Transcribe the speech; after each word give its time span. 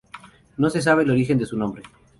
No 0.57 0.71
se 0.71 0.81
sabe 0.81 1.03
el 1.03 1.11
origen 1.11 1.37
de 1.37 1.45
su 1.45 1.55
nombre. 1.55 1.83